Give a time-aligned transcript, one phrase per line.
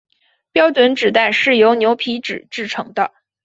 [0.51, 3.11] 标准纸袋是由牛皮纸制成的。